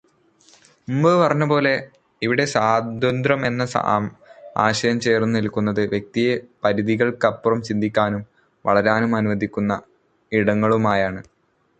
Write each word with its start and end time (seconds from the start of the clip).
മുൻപ് 0.87 1.17
പറഞ്ഞതുപോലെ, 1.21 1.73
ഇവിടെ 2.21 2.45
സ്വാതന്ത്ര്യം 2.45 3.41
എന്ന 3.45 3.67
ആശയം 4.57 4.97
ചേർന്ന് 4.99 5.35
നിൽക്കുന്നത് 5.37 5.81
വ്യക്തിയെ 5.93 6.33
പരിധികൾക്കപ്പുറം 6.63 7.61
ചിന്തിക്കാനും 7.69 8.23
വളരാനും 8.65 9.13
അനുവദിക്കുന്ന 9.15 9.75
ഇടങ്ങളുമായാണ്. 10.31 11.23